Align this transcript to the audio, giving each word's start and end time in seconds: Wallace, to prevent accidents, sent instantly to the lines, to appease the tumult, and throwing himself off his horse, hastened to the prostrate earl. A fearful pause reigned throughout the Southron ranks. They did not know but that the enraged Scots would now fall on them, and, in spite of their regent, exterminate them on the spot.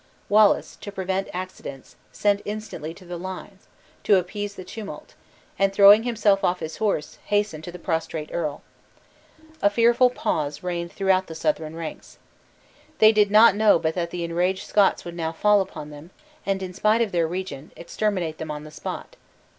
Wallace, 0.29 0.77
to 0.77 0.91
prevent 0.91 1.27
accidents, 1.31 1.95
sent 2.11 2.41
instantly 2.43 2.91
to 2.95 3.05
the 3.05 3.17
lines, 3.19 3.67
to 4.03 4.15
appease 4.17 4.55
the 4.55 4.63
tumult, 4.63 5.13
and 5.59 5.71
throwing 5.71 6.01
himself 6.05 6.43
off 6.43 6.59
his 6.59 6.77
horse, 6.77 7.19
hastened 7.25 7.63
to 7.65 7.71
the 7.71 7.77
prostrate 7.77 8.31
earl. 8.33 8.63
A 9.61 9.69
fearful 9.69 10.09
pause 10.09 10.63
reigned 10.63 10.91
throughout 10.91 11.27
the 11.27 11.35
Southron 11.35 11.75
ranks. 11.75 12.17
They 12.97 13.11
did 13.11 13.29
not 13.29 13.55
know 13.55 13.77
but 13.77 13.93
that 13.93 14.09
the 14.09 14.23
enraged 14.23 14.67
Scots 14.67 15.05
would 15.05 15.13
now 15.15 15.31
fall 15.33 15.69
on 15.75 15.91
them, 15.91 16.09
and, 16.47 16.63
in 16.63 16.73
spite 16.73 17.03
of 17.03 17.11
their 17.11 17.27
regent, 17.27 17.71
exterminate 17.75 18.39
them 18.39 18.49
on 18.49 18.63
the 18.63 18.71
spot. 18.71 19.17